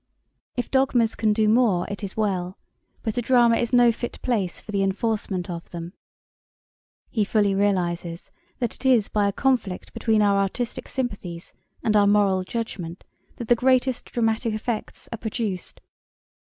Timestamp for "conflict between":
9.31-10.23